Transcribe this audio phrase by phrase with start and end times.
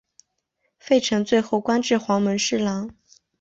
[0.79, 2.89] 费承最后官至黄门侍郎。